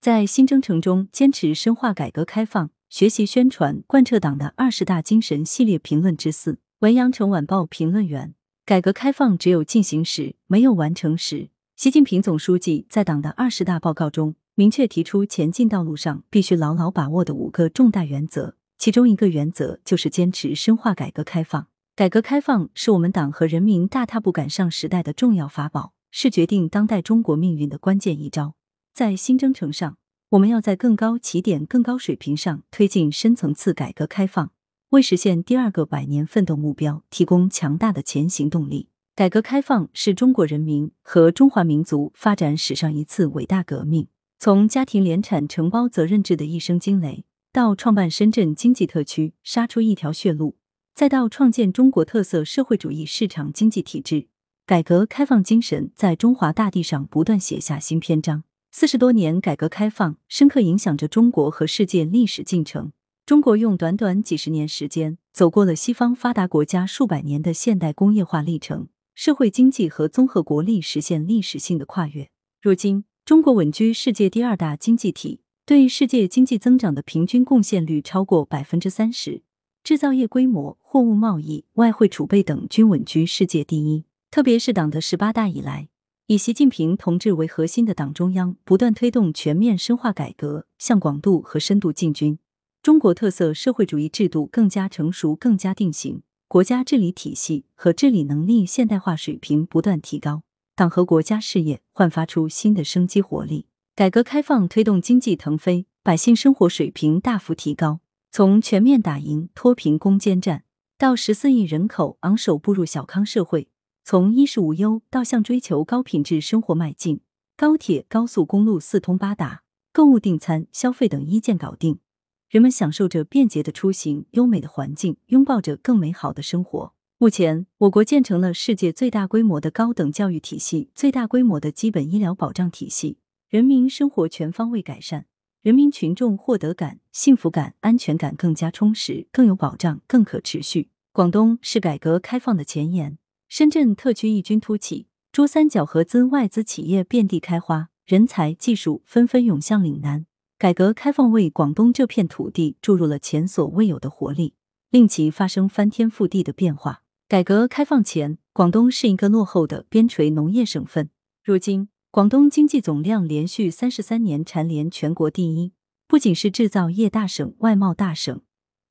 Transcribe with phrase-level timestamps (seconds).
[0.00, 6.58] 在新征程中坚持深化改革开放，学习宣传贯彻党的二十大精神系列评论之四。
[6.78, 8.34] 文阳城晚报评论员：
[8.64, 11.50] 改革开放只有进行时，没有完成时。
[11.76, 21.66] 习近平总书记在党的二十大报告中明确提出，前进道路上必须牢牢把握的五个重大原则，其中一个原则就是坚持深化改革开放。
[21.94, 28.54] 改革开放是我们党和人民大踏步赶上时代的重要法宝，是决定当代中国命运的关键一招。
[29.00, 29.96] 在新征程上，
[30.28, 34.52] 我们要在更高起点、更高水平上推进深层次改革开放，
[34.90, 38.90] 为实现第二个百年奋斗目标提供强大的前行动力。
[39.16, 44.08] 改革开放是中国人民和中华民族发展史上一次伟大革命。
[44.38, 50.58] 从家庭联产承包责任制的一声惊雷，到创办深圳经济特区，杀出一条血路，
[50.94, 54.28] 再到创建中国特色社会主义市场经济体制，
[54.66, 58.42] 改革开放精神在中华大地上不断写下新篇章。
[58.72, 62.92] 四十多年改革开放，深刻影响着中国和世界历史进程。
[63.26, 68.86] 中国用短短几十年时间，走过了西方发达国家数百年的现代工业化历程。
[69.12, 72.30] 社会经济和综合国力实现历史性的跨越。
[72.62, 79.42] 如今，中国稳居世界第二大经济体，对世界经济增长的平均贡献率超过百分之三十，
[79.82, 84.04] 制造业规模、货物贸易、外汇储备等均稳居世界第一。
[84.30, 85.88] 特别是党的十八大以来，
[86.30, 92.38] 以习近平同志为核心的党中央不断推动全面深化改革，向广度和深度进军，
[92.80, 96.22] 中国特色社会主义制度更加成熟、更加定型。
[96.46, 100.44] 国家治理体系和治理能力现代化水平不断提高，
[100.76, 103.66] 党和国家事业焕发出新的生机活力。
[103.96, 107.98] 改革开放推动经济腾飞，百姓生活水平大幅提高。
[108.30, 110.62] 从全面打赢脱贫攻坚战，
[110.96, 113.66] 到十四亿人口昂首步入小康社会；
[114.02, 117.20] 从衣食无忧到向追求高品质生活迈进，
[117.56, 119.62] 高铁、高速公路四通八达，
[119.92, 122.00] 购物、订餐、消费等一键搞定。
[122.48, 126.92] 人们享受着便捷的出行、优美的环境，拥抱着更美好的生活。
[127.18, 133.18] 目前，我国建成了世界最大规模的高等教育体系，最大规模的基本医疗保障体系，
[133.48, 135.26] 人民生活全方位改善，
[135.62, 140.88] 人民群众获得感、幸福感、安全感更加充实、更有保障、更可持续。
[141.12, 143.18] 广东是改革开放的前沿，
[143.50, 150.24] 深圳特区异军突起，珠三角合资外资企业遍地开花，人才技术纷纷涌向岭南。
[150.56, 154.54] 改革开放为广东这片土地注入了前所未有的活力，
[154.90, 157.02] 令其发生翻天覆地的变化。
[157.26, 161.10] 改革开放前，广东是一个落后的边陲农业省份。
[161.42, 165.72] 如今，广东经济总量连续三十三年蝉联全国第一，
[166.06, 168.40] 不仅是制造业大省、外贸大省，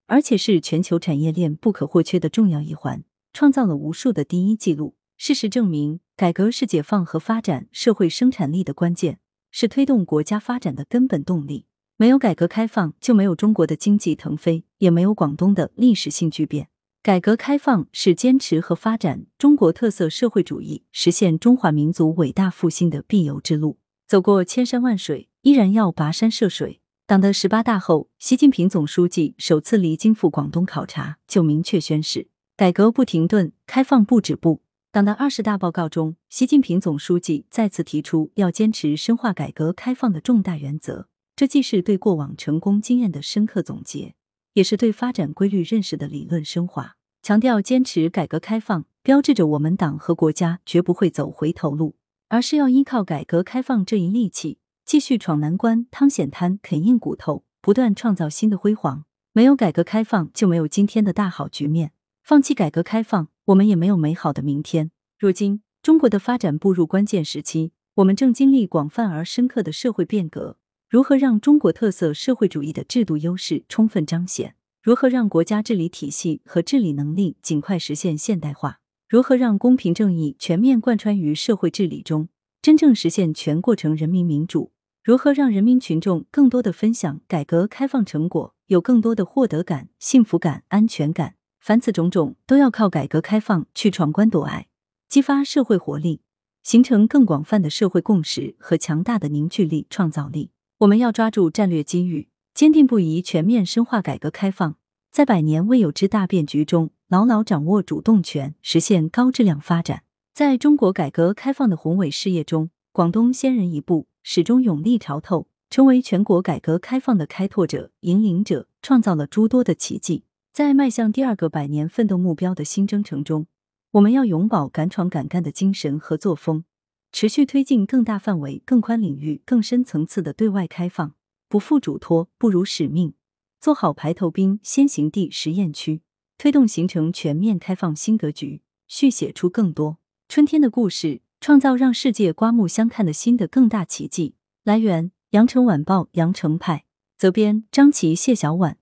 [0.08, 3.06] 而且是全球产业链不可或缺的重要一环，
[3.40, 4.98] 创造了无数的第一纪录。
[5.16, 9.20] 事实证明，改革是解放和发展社会生产力的关键。
[9.50, 11.66] 是推动国家发展的根本动力。
[11.96, 16.68] 没有改革开放，就没有中国的经济腾飞，也没有广东的历史性巨变。
[17.02, 23.78] 改革开放是坚持和发展中国特色社会主义，实现中华民族伟大复兴的必由之路。
[24.06, 26.82] 走过千山万水，依然要跋山涉水。
[27.08, 32.28] 党的十八大后，习近平总书记首次离京赴广东考察，就明确宣示：
[32.60, 34.60] 改革不停顿，开放不止步。
[34.92, 41.08] 党的二十大报告中，习近平总书记再次提出要坚持深化改革开放的重大原则。
[41.38, 44.14] 这既是对过往成功经验的深刻总结，
[44.56, 46.98] 也是对发展规律认识的理论升华。
[47.22, 51.96] 强调坚持改革开放，标志着我们党和国家绝不会走回头路，
[52.28, 59.06] 而是要依靠改革开放这一利器，继续闯难关、趟险滩、啃硬骨头，不断创造新的辉煌。
[59.32, 61.94] 没有改革开放，就没有今天的大好局面。
[62.30, 63.30] 放弃改革开放。
[63.46, 64.92] 我们也没有美好的明天。
[65.18, 70.58] 如今，中国的发展步入关键时期，我们正经历广泛而深刻的社会变革。
[70.88, 74.54] 如何让中国特色社会主义的制度优势充分彰显？
[74.84, 78.80] 如何让国家治理体系和治理能力尽快实现现代化？
[79.08, 82.30] 如何让公平正义全面贯穿于社会治理中，
[82.62, 84.72] 真正实现全过程人民民主？
[85.04, 91.34] 如何让人民群众更多的分享改革开放成果，有更多的获得感、幸福感、安全感？
[91.60, 94.68] 凡此种种，都要靠改革开放去闯关夺爱，
[95.08, 96.22] 激发社会活力，
[96.64, 100.52] 形成更广泛的社会共识和强大的凝聚力、创造力。
[100.80, 104.78] 我们要抓住战略机遇，坚定不移全面深化改革开放，
[105.12, 110.04] 在百年未有之大变局中，牢牢掌握主动权，实现高质量发展。
[110.34, 120.24] 在中国改革开放的宏伟事业中，广东先人一步，始终勇立潮头，成为全国改革开放的开拓者、引领者，创造了诸多的奇迹。
[120.52, 123.48] 在迈向第二个百年奋斗目标的新征程中，
[123.92, 126.66] 我们要永葆敢闯敢干的精神和作风，
[127.12, 131.14] 持续推进更大范围、更宽领域、更深层次的对外开放，
[131.48, 133.14] 不负嘱托，不辱使命，
[133.60, 136.02] 做好排头兵、先行地、实验区，
[136.38, 144.36] 推动形成全面开放新格局，续写出更多春天的故事，创造让世界刮目相看的新的更大奇迹。
[144.64, 146.86] 来源：羊城晚报羊城派，
[147.16, 148.80] 责编：张琪、谢小婉。